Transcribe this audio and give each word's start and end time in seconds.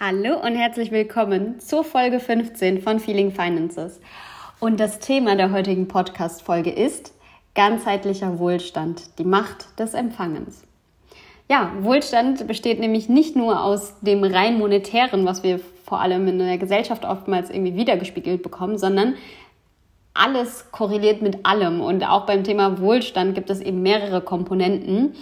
Hallo 0.00 0.38
und 0.40 0.54
herzlich 0.54 0.92
willkommen 0.92 1.58
zur 1.58 1.82
Folge 1.82 2.20
15 2.20 2.82
von 2.82 3.00
Feeling 3.00 3.32
Finances. 3.32 3.98
Und 4.60 4.78
das 4.78 5.00
Thema 5.00 5.34
der 5.34 5.50
heutigen 5.50 5.88
Podcast-Folge 5.88 6.70
ist 6.70 7.12
ganzheitlicher 7.56 8.38
Wohlstand, 8.38 9.18
die 9.18 9.24
Macht 9.24 9.76
des 9.80 9.94
Empfangens. 9.94 10.62
Ja, 11.50 11.72
Wohlstand 11.80 12.46
besteht 12.46 12.78
nämlich 12.78 13.08
nicht 13.08 13.34
nur 13.34 13.60
aus 13.60 13.98
dem 14.00 14.22
rein 14.22 14.56
monetären, 14.60 15.26
was 15.26 15.42
wir 15.42 15.58
vor 15.84 16.00
allem 16.00 16.28
in 16.28 16.38
der 16.38 16.58
Gesellschaft 16.58 17.04
oftmals 17.04 17.50
irgendwie 17.50 17.74
wiedergespiegelt 17.74 18.40
bekommen, 18.40 18.78
sondern 18.78 19.16
alles 20.14 20.70
korreliert 20.70 21.22
mit 21.22 21.44
allem. 21.44 21.80
Und 21.80 22.04
auch 22.04 22.24
beim 22.24 22.44
Thema 22.44 22.80
Wohlstand 22.80 23.34
gibt 23.34 23.50
es 23.50 23.60
eben 23.60 23.82
mehrere 23.82 24.20
Komponenten, 24.20 25.14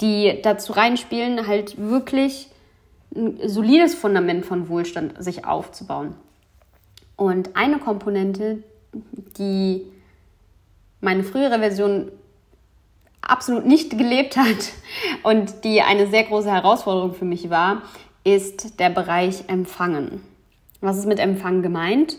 die 0.00 0.40
dazu 0.42 0.72
reinspielen, 0.72 1.46
halt 1.46 1.78
wirklich 1.78 2.48
ein 3.14 3.48
solides 3.48 3.94
Fundament 3.94 4.44
von 4.44 4.68
Wohlstand 4.68 5.22
sich 5.22 5.44
aufzubauen. 5.44 6.14
Und 7.16 7.56
eine 7.56 7.78
Komponente, 7.78 8.62
die 9.38 9.82
meine 11.00 11.22
frühere 11.22 11.58
Version 11.58 12.10
absolut 13.20 13.66
nicht 13.66 13.96
gelebt 13.96 14.36
hat 14.36 14.72
und 15.22 15.64
die 15.64 15.80
eine 15.80 16.06
sehr 16.06 16.24
große 16.24 16.50
Herausforderung 16.50 17.14
für 17.14 17.24
mich 17.24 17.50
war, 17.50 17.82
ist 18.24 18.80
der 18.80 18.90
Bereich 18.90 19.44
Empfangen. 19.48 20.22
Was 20.80 20.98
ist 20.98 21.06
mit 21.06 21.18
Empfangen 21.18 21.62
gemeint? 21.62 22.16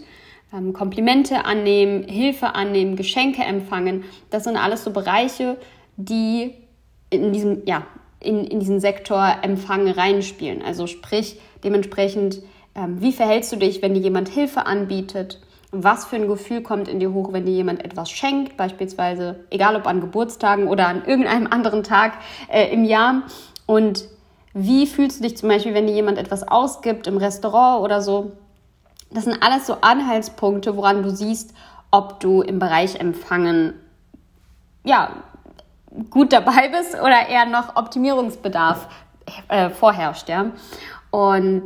Ähm, 0.54 0.74
Komplimente 0.74 1.46
annehmen, 1.46 2.04
Hilfe 2.04 2.56
annehmen, 2.56 2.96
Geschenke 2.96 3.44
empfangen. 3.44 4.04
Das 4.30 4.44
sind 4.44 4.56
alles 4.56 4.84
so 4.84 4.92
Bereiche, 4.92 5.58
die 5.98 6.54
in 7.10 7.34
diesem, 7.34 7.66
ja, 7.66 7.86
in, 8.20 8.46
in 8.46 8.60
diesen 8.60 8.80
Sektor 8.80 9.36
Empfang 9.42 9.88
reinspielen. 9.88 10.62
Also 10.62 10.88
sprich, 10.88 11.40
dementsprechend, 11.64 12.42
ähm, 12.76 13.02
wie 13.02 13.12
verhältst 13.12 13.52
du 13.52 13.58
dich, 13.58 13.82
wenn 13.82 13.94
dir 13.94 14.02
jemand 14.02 14.30
Hilfe 14.30 14.66
anbietet? 14.66 15.42
Was 15.72 16.06
für 16.06 16.16
ein 16.16 16.28
Gefühl 16.28 16.62
kommt 16.62 16.88
in 16.88 17.00
dir 17.00 17.14
hoch, 17.14 17.34
wenn 17.34 17.46
dir 17.46 17.54
jemand 17.54 17.84
etwas 17.84 18.10
schenkt, 18.10 18.56
beispielsweise, 18.56 19.44
egal 19.50 19.76
ob 19.76 19.88
an 19.88 20.00
Geburtstagen 20.00 20.68
oder 20.68 20.88
an 20.88 21.04
irgendeinem 21.06 21.48
anderen 21.48 21.84
Tag 21.84 22.14
äh, 22.50 22.72
im 22.72 22.86
Jahr? 22.86 23.24
Und 23.66 24.08
wie 24.54 24.88
fühlst 24.88 25.20
du 25.20 25.24
dich 25.24 25.38
zum 25.38 25.50
Beispiel, 25.50 25.74
wenn 25.74 25.88
dir 25.88 25.94
jemand 25.94 26.18
etwas 26.18 26.48
ausgibt 26.48 27.08
im 27.08 27.18
Restaurant 27.18 27.84
oder 27.84 28.02
so? 28.02 28.32
Das 29.12 29.26
sind 29.26 29.42
alles 29.42 29.68
so 29.68 29.78
Anhaltspunkte, 29.82 30.78
woran 30.78 31.04
du 31.04 31.10
siehst, 31.10 31.54
ob 31.92 32.20
du 32.20 32.42
im 32.42 32.60
Bereich 32.60 33.00
Empfangen 33.00 33.74
ja, 34.86 35.24
gut 36.10 36.34
dabei 36.34 36.70
bist 36.70 36.96
oder 36.96 37.28
eher 37.30 37.46
noch 37.46 37.76
Optimierungsbedarf 37.76 38.88
äh, 39.48 39.70
vorherrscht, 39.70 40.30
ja. 40.30 40.52
Und 41.12 41.66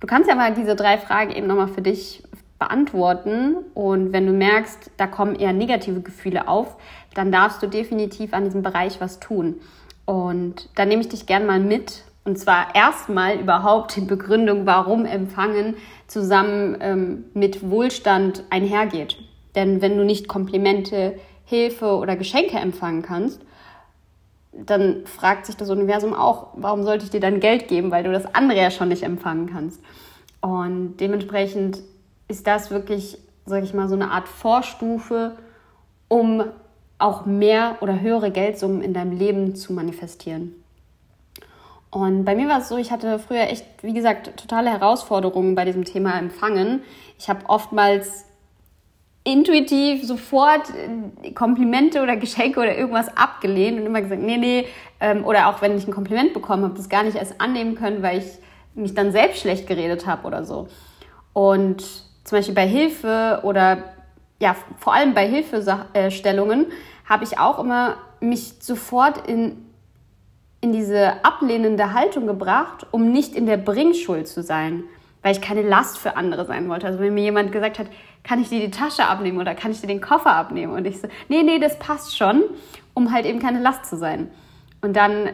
du 0.00 0.06
kannst 0.06 0.28
ja 0.28 0.34
mal 0.34 0.54
diese 0.54 0.76
drei 0.76 0.98
Fragen 0.98 1.30
eben 1.30 1.46
nochmal 1.46 1.68
für 1.68 1.82
dich 1.82 2.22
beantworten. 2.58 3.56
Und 3.74 4.12
wenn 4.12 4.26
du 4.26 4.32
merkst, 4.32 4.90
da 4.96 5.06
kommen 5.06 5.34
eher 5.34 5.52
negative 5.52 6.00
Gefühle 6.00 6.46
auf, 6.48 6.76
dann 7.14 7.32
darfst 7.32 7.62
du 7.62 7.66
definitiv 7.66 8.32
an 8.32 8.44
diesem 8.44 8.62
Bereich 8.62 9.00
was 9.00 9.18
tun. 9.20 9.56
Und 10.04 10.68
da 10.76 10.84
nehme 10.84 11.02
ich 11.02 11.08
dich 11.08 11.26
gern 11.26 11.46
mal 11.46 11.60
mit. 11.60 12.04
Und 12.24 12.38
zwar 12.38 12.74
erstmal 12.74 13.40
überhaupt 13.40 13.96
die 13.96 14.00
Begründung, 14.02 14.64
warum 14.64 15.06
Empfangen 15.06 15.74
zusammen 16.06 16.76
ähm, 16.80 17.24
mit 17.34 17.68
Wohlstand 17.68 18.44
einhergeht. 18.50 19.18
Denn 19.56 19.82
wenn 19.82 19.96
du 19.96 20.04
nicht 20.04 20.28
Komplimente, 20.28 21.18
Hilfe 21.44 21.96
oder 21.96 22.16
Geschenke 22.16 22.58
empfangen 22.58 23.02
kannst, 23.02 23.42
dann 24.52 25.06
fragt 25.06 25.46
sich 25.46 25.56
das 25.56 25.70
Universum 25.70 26.14
auch, 26.14 26.48
warum 26.54 26.82
sollte 26.82 27.04
ich 27.04 27.10
dir 27.10 27.20
dann 27.20 27.40
Geld 27.40 27.68
geben, 27.68 27.90
weil 27.90 28.04
du 28.04 28.12
das 28.12 28.34
andere 28.34 28.60
ja 28.60 28.70
schon 28.70 28.88
nicht 28.88 29.02
empfangen 29.02 29.50
kannst. 29.50 29.80
Und 30.40 30.96
dementsprechend 30.98 31.80
ist 32.28 32.46
das 32.46 32.70
wirklich, 32.70 33.18
sage 33.46 33.64
ich 33.64 33.74
mal, 33.74 33.88
so 33.88 33.94
eine 33.94 34.10
Art 34.10 34.28
Vorstufe, 34.28 35.36
um 36.08 36.44
auch 36.98 37.24
mehr 37.24 37.78
oder 37.80 38.00
höhere 38.00 38.30
Geldsummen 38.30 38.82
in 38.82 38.92
deinem 38.92 39.16
Leben 39.16 39.54
zu 39.54 39.72
manifestieren. 39.72 40.54
Und 41.90 42.24
bei 42.24 42.34
mir 42.34 42.48
war 42.48 42.60
es 42.60 42.68
so, 42.68 42.76
ich 42.76 42.90
hatte 42.90 43.18
früher 43.18 43.42
echt, 43.42 43.66
wie 43.82 43.92
gesagt, 43.92 44.38
totale 44.38 44.70
Herausforderungen 44.70 45.54
bei 45.54 45.64
diesem 45.64 45.84
Thema 45.84 46.18
Empfangen. 46.18 46.82
Ich 47.18 47.28
habe 47.28 47.44
oftmals 47.48 48.24
intuitiv 49.24 50.04
sofort 50.04 50.70
äh, 50.70 51.30
Komplimente 51.32 52.02
oder 52.02 52.16
Geschenke 52.16 52.60
oder 52.60 52.76
irgendwas 52.76 53.16
abgelehnt 53.16 53.80
und 53.80 53.86
immer 53.86 54.02
gesagt, 54.02 54.22
nee, 54.22 54.36
nee, 54.36 54.66
ähm, 55.00 55.24
oder 55.24 55.48
auch 55.48 55.62
wenn 55.62 55.76
ich 55.76 55.86
ein 55.86 55.92
Kompliment 55.92 56.34
bekommen 56.34 56.64
habe, 56.64 56.74
das 56.74 56.88
gar 56.88 57.04
nicht 57.04 57.16
erst 57.16 57.40
annehmen 57.40 57.74
können, 57.74 58.02
weil 58.02 58.18
ich 58.18 58.26
mich 58.74 58.94
dann 58.94 59.12
selbst 59.12 59.40
schlecht 59.40 59.66
geredet 59.66 60.06
habe 60.06 60.26
oder 60.26 60.44
so. 60.44 60.68
Und 61.32 61.82
zum 62.24 62.38
Beispiel 62.38 62.54
bei 62.54 62.66
Hilfe 62.66 63.40
oder 63.42 63.78
ja, 64.40 64.56
vor 64.78 64.94
allem 64.94 65.14
bei 65.14 65.28
Hilfestellungen 65.28 66.66
habe 67.08 67.24
ich 67.24 67.38
auch 67.38 67.58
immer 67.58 67.96
mich 68.20 68.54
sofort 68.60 69.28
in, 69.28 69.66
in 70.60 70.72
diese 70.72 71.24
ablehnende 71.24 71.92
Haltung 71.92 72.26
gebracht, 72.26 72.86
um 72.90 73.12
nicht 73.12 73.34
in 73.36 73.46
der 73.46 73.56
Bringschuld 73.56 74.26
zu 74.26 74.42
sein, 74.42 74.84
weil 75.22 75.32
ich 75.32 75.40
keine 75.40 75.62
Last 75.62 75.98
für 75.98 76.16
andere 76.16 76.44
sein 76.44 76.68
wollte. 76.68 76.86
Also 76.86 76.98
wenn 76.98 77.14
mir 77.14 77.22
jemand 77.22 77.52
gesagt 77.52 77.78
hat, 77.78 77.86
kann 78.24 78.40
ich 78.40 78.48
dir 78.48 78.60
die 78.60 78.70
Tasche 78.70 79.04
abnehmen 79.06 79.38
oder 79.38 79.54
kann 79.54 79.72
ich 79.72 79.80
dir 79.80 79.86
den 79.86 80.00
Koffer 80.00 80.34
abnehmen? 80.34 80.72
Und 80.72 80.86
ich 80.86 81.00
so, 81.00 81.08
nee, 81.28 81.42
nee, 81.42 81.58
das 81.58 81.78
passt 81.78 82.16
schon, 82.16 82.42
um 82.94 83.12
halt 83.12 83.26
eben 83.26 83.40
keine 83.40 83.60
Last 83.60 83.86
zu 83.86 83.96
sein. 83.96 84.30
Und 84.80 84.94
dann, 84.94 85.30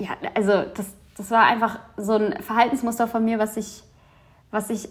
ja, 0.00 0.10
also 0.34 0.64
das, 0.74 0.94
das 1.16 1.30
war 1.30 1.44
einfach 1.44 1.78
so 1.96 2.14
ein 2.14 2.42
Verhaltensmuster 2.42 3.08
von 3.08 3.24
mir, 3.24 3.38
was 3.38 3.56
ich, 3.56 3.82
was 4.50 4.70
ich 4.70 4.88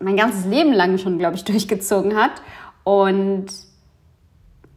mein 0.00 0.16
ganzes 0.16 0.44
Leben 0.44 0.72
lang 0.72 0.98
schon, 0.98 1.18
glaube 1.18 1.36
ich, 1.36 1.44
durchgezogen 1.44 2.16
hat. 2.16 2.42
Und 2.84 3.46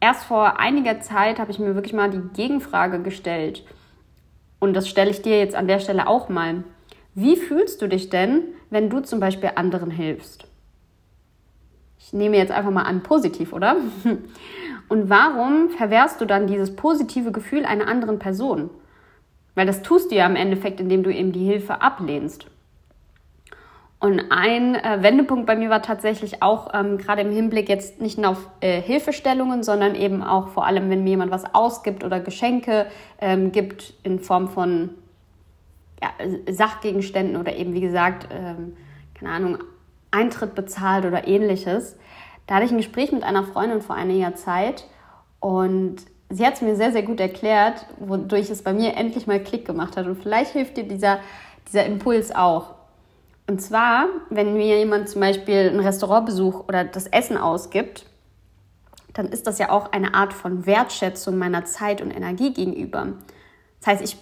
erst 0.00 0.24
vor 0.24 0.58
einiger 0.58 1.00
Zeit 1.00 1.38
habe 1.38 1.50
ich 1.50 1.58
mir 1.58 1.74
wirklich 1.74 1.92
mal 1.92 2.10
die 2.10 2.22
Gegenfrage 2.34 3.00
gestellt. 3.00 3.64
Und 4.58 4.74
das 4.74 4.88
stelle 4.88 5.10
ich 5.10 5.22
dir 5.22 5.38
jetzt 5.38 5.54
an 5.54 5.68
der 5.68 5.80
Stelle 5.80 6.06
auch 6.08 6.28
mal. 6.28 6.64
Wie 7.14 7.36
fühlst 7.36 7.80
du 7.80 7.88
dich 7.88 8.10
denn, 8.10 8.42
wenn 8.70 8.90
du 8.90 9.00
zum 9.00 9.20
Beispiel 9.20 9.52
anderen 9.54 9.90
hilfst? 9.90 10.46
Ich 12.06 12.12
nehme 12.12 12.36
jetzt 12.36 12.52
einfach 12.52 12.70
mal 12.70 12.84
an, 12.84 13.02
positiv, 13.02 13.52
oder? 13.52 13.78
Und 14.88 15.10
warum 15.10 15.70
verwehrst 15.70 16.20
du 16.20 16.24
dann 16.24 16.46
dieses 16.46 16.76
positive 16.76 17.32
Gefühl 17.32 17.64
einer 17.64 17.88
anderen 17.88 18.20
Person? 18.20 18.70
Weil 19.56 19.66
das 19.66 19.82
tust 19.82 20.12
du 20.12 20.14
ja 20.14 20.24
im 20.24 20.36
Endeffekt, 20.36 20.78
indem 20.78 21.02
du 21.02 21.12
eben 21.12 21.32
die 21.32 21.44
Hilfe 21.44 21.82
ablehnst. 21.82 22.46
Und 23.98 24.26
ein 24.30 24.76
äh, 24.76 25.02
Wendepunkt 25.02 25.46
bei 25.46 25.56
mir 25.56 25.68
war 25.68 25.82
tatsächlich 25.82 26.44
auch 26.44 26.72
ähm, 26.74 26.96
gerade 26.96 27.22
im 27.22 27.32
Hinblick 27.32 27.68
jetzt 27.68 28.00
nicht 28.00 28.18
nur 28.18 28.30
auf 28.30 28.50
äh, 28.60 28.80
Hilfestellungen, 28.80 29.64
sondern 29.64 29.96
eben 29.96 30.22
auch 30.22 30.50
vor 30.50 30.64
allem, 30.64 30.88
wenn 30.90 31.02
mir 31.02 31.10
jemand 31.10 31.32
was 31.32 31.56
ausgibt 31.56 32.04
oder 32.04 32.20
Geschenke 32.20 32.86
ähm, 33.20 33.50
gibt 33.50 33.94
in 34.04 34.20
Form 34.20 34.46
von 34.46 34.90
ja, 36.00 36.10
Sachgegenständen 36.52 37.36
oder 37.36 37.56
eben, 37.56 37.74
wie 37.74 37.80
gesagt, 37.80 38.28
ähm, 38.30 38.76
keine 39.14 39.32
Ahnung, 39.32 39.58
Eintritt 40.10 40.54
bezahlt 40.54 41.04
oder 41.04 41.26
ähnliches. 41.26 41.96
Da 42.46 42.56
hatte 42.56 42.66
ich 42.66 42.70
ein 42.70 42.78
Gespräch 42.78 43.12
mit 43.12 43.22
einer 43.22 43.44
Freundin 43.44 43.82
vor 43.82 43.96
einiger 43.96 44.34
Zeit 44.34 44.84
und 45.40 45.96
sie 46.30 46.46
hat 46.46 46.54
es 46.54 46.62
mir 46.62 46.76
sehr, 46.76 46.92
sehr 46.92 47.02
gut 47.02 47.20
erklärt, 47.20 47.86
wodurch 47.98 48.50
es 48.50 48.62
bei 48.62 48.72
mir 48.72 48.94
endlich 48.96 49.26
mal 49.26 49.42
Klick 49.42 49.64
gemacht 49.64 49.96
hat. 49.96 50.06
Und 50.06 50.16
vielleicht 50.16 50.52
hilft 50.52 50.76
dir 50.76 50.84
dieser, 50.84 51.18
dieser 51.68 51.86
Impuls 51.86 52.34
auch. 52.34 52.74
Und 53.48 53.60
zwar, 53.62 54.06
wenn 54.30 54.54
mir 54.54 54.78
jemand 54.78 55.08
zum 55.08 55.20
Beispiel 55.20 55.68
einen 55.68 55.80
Restaurantbesuch 55.80 56.68
oder 56.68 56.84
das 56.84 57.06
Essen 57.06 57.36
ausgibt, 57.36 58.06
dann 59.12 59.26
ist 59.26 59.46
das 59.46 59.58
ja 59.58 59.70
auch 59.70 59.92
eine 59.92 60.14
Art 60.14 60.32
von 60.32 60.66
Wertschätzung 60.66 61.38
meiner 61.38 61.64
Zeit 61.64 62.02
und 62.02 62.10
Energie 62.10 62.52
gegenüber. 62.52 63.14
Das 63.80 63.86
heißt, 63.88 64.02
ich 64.02 64.16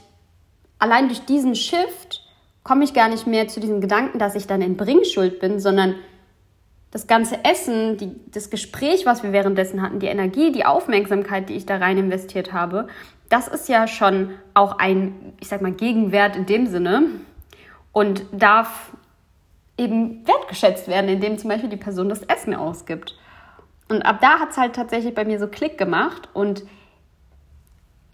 allein 0.78 1.08
durch 1.08 1.24
diesen 1.24 1.54
Shift 1.54 2.23
komme 2.64 2.82
ich 2.82 2.94
gar 2.94 3.08
nicht 3.08 3.26
mehr 3.26 3.46
zu 3.46 3.60
diesem 3.60 3.80
Gedanken, 3.80 4.18
dass 4.18 4.34
ich 4.34 4.46
dann 4.46 4.62
in 4.62 4.76
Bringschuld 4.76 5.38
bin, 5.38 5.60
sondern 5.60 5.94
das 6.90 7.06
ganze 7.06 7.44
Essen, 7.44 7.96
die, 7.98 8.10
das 8.30 8.50
Gespräch, 8.50 9.04
was 9.04 9.22
wir 9.22 9.32
währenddessen 9.32 9.82
hatten, 9.82 9.98
die 9.98 10.06
Energie, 10.06 10.50
die 10.50 10.64
Aufmerksamkeit, 10.64 11.48
die 11.48 11.54
ich 11.54 11.66
da 11.66 11.76
rein 11.76 11.98
investiert 11.98 12.52
habe, 12.52 12.88
das 13.28 13.48
ist 13.48 13.68
ja 13.68 13.86
schon 13.86 14.30
auch 14.54 14.78
ein, 14.78 15.34
ich 15.40 15.48
sag 15.48 15.60
mal, 15.60 15.72
Gegenwert 15.72 16.36
in 16.36 16.46
dem 16.46 16.66
Sinne 16.66 17.02
und 17.92 18.24
darf 18.32 18.92
eben 19.76 20.26
wertgeschätzt 20.26 20.88
werden, 20.88 21.08
indem 21.08 21.36
zum 21.36 21.50
Beispiel 21.50 21.68
die 21.68 21.76
Person 21.76 22.08
das 22.08 22.22
Essen 22.22 22.54
ausgibt. 22.54 23.18
Und 23.88 24.02
ab 24.02 24.18
da 24.20 24.38
hat 24.38 24.50
es 24.50 24.56
halt 24.56 24.74
tatsächlich 24.74 25.14
bei 25.14 25.24
mir 25.24 25.38
so 25.38 25.48
Klick 25.48 25.76
gemacht 25.76 26.28
und 26.32 26.62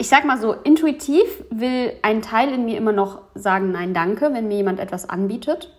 ich 0.01 0.09
sag 0.09 0.25
mal 0.25 0.39
so, 0.39 0.53
intuitiv 0.53 1.43
will 1.51 1.93
ein 2.01 2.23
Teil 2.23 2.51
in 2.51 2.65
mir 2.65 2.75
immer 2.75 2.91
noch 2.91 3.21
sagen, 3.35 3.71
nein, 3.71 3.93
danke, 3.93 4.33
wenn 4.33 4.47
mir 4.47 4.57
jemand 4.57 4.79
etwas 4.79 5.07
anbietet. 5.07 5.71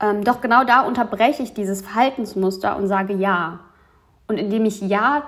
Ähm, 0.00 0.24
doch 0.24 0.40
genau 0.40 0.64
da 0.64 0.80
unterbreche 0.80 1.42
ich 1.42 1.52
dieses 1.52 1.82
Verhaltensmuster 1.82 2.78
und 2.78 2.86
sage 2.86 3.12
ja. 3.12 3.60
Und 4.26 4.38
indem 4.38 4.64
ich 4.64 4.80
ja 4.80 5.24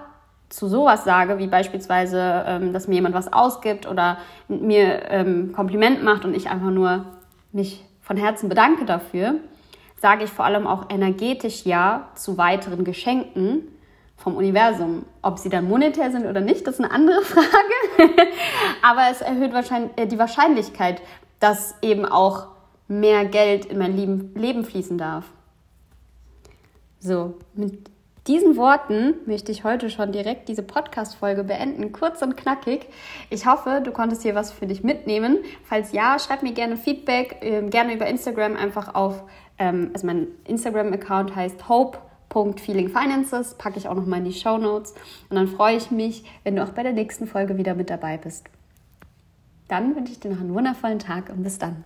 zu 0.49 0.69
sowas 0.69 1.05
sage, 1.05 1.39
wie 1.39 1.49
beispielsweise, 1.49 2.45
ähm, 2.47 2.73
dass 2.73 2.89
mir 2.89 2.95
jemand 2.95 3.15
was 3.15 3.31
ausgibt 3.31 3.87
oder 3.87 4.17
mir 4.49 5.11
ähm, 5.11 5.53
Kompliment 5.53 6.03
macht 6.03 6.25
und 6.25 6.35
ich 6.35 6.49
einfach 6.49 6.71
nur 6.71 7.05
mich 7.53 7.85
von 8.01 8.17
Herzen 8.17 8.49
bedanke 8.49 8.87
dafür, 8.87 9.35
sage 10.01 10.25
ich 10.25 10.31
vor 10.31 10.47
allem 10.47 10.67
auch 10.67 10.89
energetisch 10.89 11.67
Ja 11.67 12.09
zu 12.15 12.39
weiteren 12.39 12.85
Geschenken 12.85 13.69
vom 14.21 14.37
Universum. 14.37 15.07
Ob 15.23 15.39
sie 15.39 15.49
dann 15.49 15.67
monetär 15.67 16.11
sind 16.11 16.27
oder 16.27 16.41
nicht, 16.41 16.67
das 16.67 16.75
ist 16.75 16.85
eine 16.85 16.93
andere 16.93 17.23
Frage. 17.25 17.47
Aber 18.83 19.03
es 19.11 19.21
erhöht 19.23 19.53
wahrscheinlich 19.53 19.93
äh, 19.97 20.07
die 20.07 20.19
Wahrscheinlichkeit, 20.19 21.03
dass 21.41 21.75
eben 21.83 22.05
auch 22.05 22.49
mehr 22.87 23.25
Geld 23.25 23.65
in 23.65 23.79
mein 23.79 23.97
Leben 24.35 24.65
fließen 24.65 24.99
darf. 24.99 25.25
So, 26.99 27.39
mit 27.55 27.89
diesen 28.27 28.57
Worten 28.57 29.15
möchte 29.25 29.51
ich 29.51 29.65
heute 29.65 29.89
schon 29.89 30.13
direkt 30.13 30.49
diese 30.49 30.63
Podcast-Folge 30.63 31.45
beenden. 31.45 31.93
Kurz 31.93 32.21
und 32.21 32.37
knackig. 32.37 32.87
Ich 33.31 33.47
hoffe, 33.47 33.81
du 33.83 33.91
konntest 33.91 34.23
hier 34.23 34.35
was 34.35 34.53
für 34.53 34.67
dich 34.67 34.85
mitnehmen. 34.85 35.39
Falls 35.65 35.93
ja, 35.93 36.19
schreib 36.19 36.43
mir 36.43 36.53
gerne 36.53 36.77
Feedback, 36.77 37.39
äh, 37.41 37.63
gerne 37.63 37.95
über 37.95 38.07
Instagram 38.07 38.57
einfach 38.57 38.95
auf, 38.95 39.23
ähm, 39.59 39.91
also 39.95 40.07
mein 40.07 40.29
Instagram-Account 40.47 41.35
heißt 41.35 41.69
hope.feelingfinances, 42.35 43.55
packe 43.55 43.79
ich 43.79 43.89
auch 43.89 43.95
nochmal 43.95 44.21
in 44.21 44.27
die 44.27 44.33
Show 44.33 44.59
Notes. 44.59 44.95
Und 45.29 45.37
dann 45.37 45.49
freue 45.49 45.77
ich 45.77 45.91
mich, 45.91 46.25
wenn 46.45 46.57
du 46.57 46.65
auch 46.65 46.71
bei 46.71 46.83
der 46.83 46.93
nächsten 46.93 47.27
Folge 47.27 47.57
wieder 47.59 47.75
mit 47.75 47.91
dabei 47.91 48.17
bist. 48.17 48.47
Dann 49.69 49.95
wünsche 49.95 50.13
ich 50.13 50.21
dir 50.21 50.31
noch 50.31 50.41
einen 50.41 50.55
wundervollen 50.55 50.99
Tag 50.99 51.31
und 51.31 51.43
bis 51.43 51.59
dann. 51.59 51.85